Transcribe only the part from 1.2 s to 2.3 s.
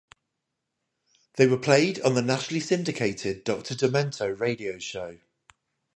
They were played on the